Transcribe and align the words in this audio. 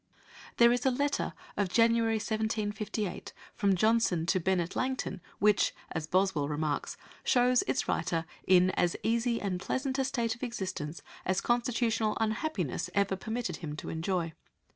There 0.57 0.71
is 0.71 0.83
a 0.83 0.89
letter 0.89 1.31
of 1.55 1.69
January 1.69 2.15
1758 2.15 3.33
from 3.53 3.75
Johnson 3.75 4.25
to 4.25 4.39
Bennet 4.39 4.75
Langton 4.75 5.21
which, 5.37 5.75
as 5.91 6.07
Boswell 6.07 6.49
remarks, 6.49 6.97
shows 7.23 7.61
its 7.67 7.87
writer 7.87 8.25
"in 8.47 8.71
as 8.71 8.95
easy 9.03 9.39
and 9.39 9.59
pleasant 9.59 9.99
a 9.99 10.03
state 10.03 10.33
of 10.33 10.41
existence, 10.41 11.03
as 11.23 11.39
constitutional 11.39 12.17
unhappiness 12.19 12.89
ever 12.95 13.15
permitted 13.15 13.57
him 13.57 13.75
to 13.75 13.89
enjoy." 13.89 14.33